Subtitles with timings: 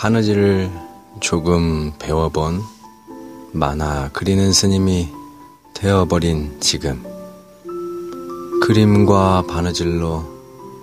[0.00, 0.70] 바느질을
[1.20, 2.62] 조금 배워본
[3.52, 5.10] 만화 그리는 스님이
[5.74, 7.04] 되어버린 지금
[8.62, 10.24] 그림과 바느질로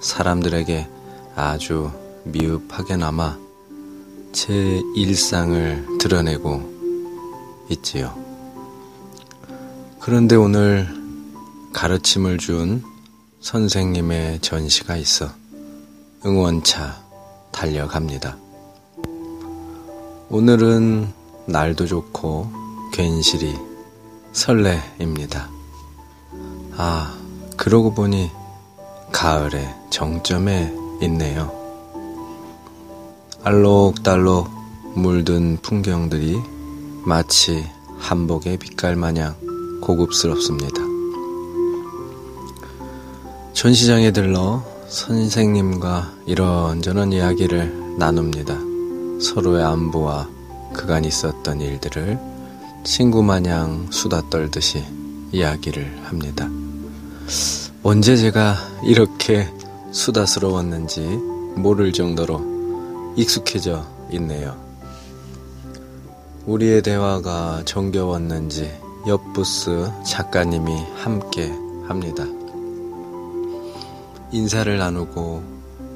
[0.00, 0.88] 사람들에게
[1.36, 1.90] 아주
[2.24, 3.38] 미흡하게 남아
[4.32, 8.16] 제 일상을 드러내고 있지요.
[10.00, 10.88] 그런데 오늘
[11.74, 12.82] 가르침을 준
[13.42, 15.28] 선생님의 전시가 있어
[16.24, 17.02] 응원차
[17.52, 18.38] 달려갑니다.
[20.34, 21.12] 오늘은
[21.44, 22.50] 날도 좋고
[22.90, 23.54] 괜시리
[24.32, 25.50] 설레입니다.
[26.74, 27.14] 아,
[27.58, 28.30] 그러고 보니
[29.12, 31.52] 가을의 정점에 있네요.
[33.44, 34.48] 알록달록
[34.94, 36.40] 물든 풍경들이
[37.04, 37.66] 마치
[37.98, 39.36] 한복의 빛깔 마냥
[39.82, 40.80] 고급스럽습니다.
[43.52, 48.71] 전시장에 들러 선생님과 이런저런 이야기를 나눕니다.
[49.22, 50.28] 서로의 안부와
[50.72, 52.18] 그간 있었던 일들을
[52.82, 54.84] 친구 마냥 수다 떨듯이
[55.30, 56.48] 이야기를 합니다.
[57.84, 59.48] 언제 제가 이렇게
[59.92, 61.00] 수다스러웠는지
[61.54, 64.60] 모를 정도로 익숙해져 있네요.
[66.46, 68.72] 우리의 대화가 정겨웠는지
[69.06, 71.48] 옆 부스 작가님이 함께
[71.86, 72.24] 합니다.
[74.32, 75.42] 인사를 나누고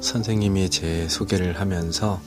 [0.00, 2.20] 선생님이 제 소개를 하면서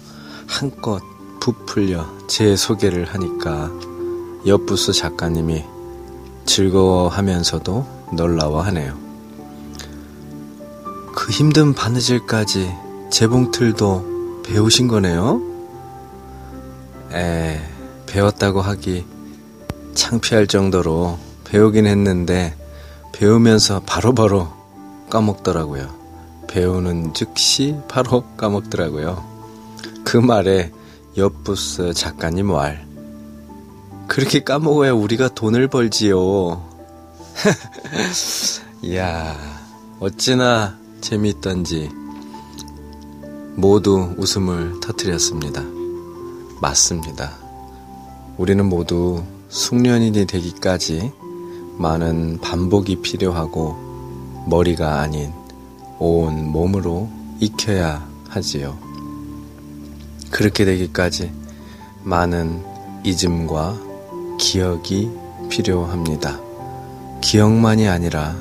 [0.47, 1.01] 한껏
[1.39, 3.71] 부풀려 제 소개를 하니까
[4.47, 5.63] 옆 부스 작가님이
[6.45, 8.97] 즐거워하면서도 놀라워하네요.
[11.15, 12.73] 그 힘든 바느질까지
[13.09, 15.41] 재봉틀도 배우신 거네요?
[17.13, 17.61] 에,
[18.05, 19.05] 배웠다고 하기
[19.93, 22.55] 창피할 정도로 배우긴 했는데
[23.11, 24.53] 배우면서 바로바로 바로
[25.09, 25.93] 까먹더라고요.
[26.47, 29.34] 배우는 즉시 바로 까먹더라고요.
[30.05, 30.71] 그 말에
[31.17, 32.85] 옆부스 작가님 말.
[34.07, 36.63] 그렇게 까먹어야 우리가 돈을 벌지요.
[38.83, 39.35] 이야,
[39.99, 41.89] 어찌나 재미있던지
[43.55, 45.63] 모두 웃음을 터뜨렸습니다.
[46.61, 47.31] 맞습니다.
[48.37, 51.11] 우리는 모두 숙련인이 되기까지
[51.77, 55.33] 많은 반복이 필요하고 머리가 아닌
[55.97, 58.94] 온 몸으로 익혀야 하지요.
[60.31, 61.31] 그렇게 되기까지
[62.03, 62.63] 많은
[63.03, 63.79] 잊음과
[64.39, 65.11] 기억이
[65.49, 66.39] 필요합니다.
[67.21, 68.35] 기억만이 아니라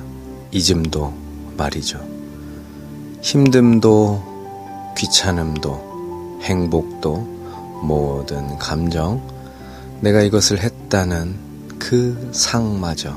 [0.50, 1.14] 잊음도
[1.56, 2.00] 말이죠.
[3.22, 4.34] 힘듦도
[4.96, 7.16] 귀찮음도 행복도
[7.82, 9.22] 모든 감정
[10.00, 11.34] 내가 이것을 했다는
[11.78, 13.14] 그 상마저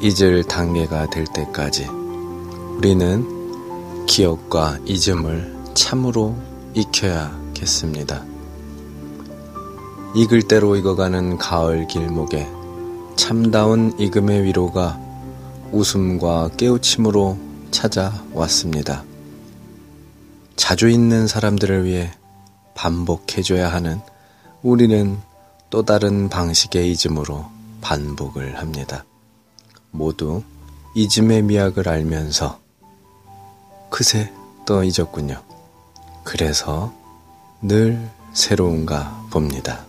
[0.00, 1.86] 잊을 단계가 될 때까지
[2.76, 6.36] 우리는 기억과 잊음을 참으로
[6.74, 8.22] 익혀야 겠습니다.
[10.14, 12.46] 익을 대로 익어가는 가을 길목에
[13.16, 15.00] 참다운 익음의 위로가
[15.72, 17.38] 웃음과 깨우침으로
[17.70, 19.04] 찾아왔습니다.
[20.54, 22.10] 자주 있는 사람들을 위해
[22.74, 24.00] 반복해줘야 하는
[24.62, 25.18] 우리는
[25.70, 27.46] 또 다른 방식의 잊음으로
[27.80, 29.04] 반복을 합니다.
[29.90, 30.42] 모두
[30.94, 32.58] 잊음의 미학을 알면서
[33.90, 34.32] 그새
[34.66, 35.42] 또 잊었군요.
[36.24, 36.92] 그래서
[37.62, 37.98] 늘
[38.32, 39.86] 새로운가 봅니다.